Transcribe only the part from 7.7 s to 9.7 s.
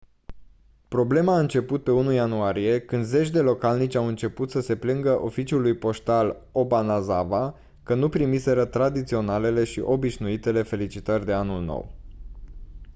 că nu primiseră tradiționalele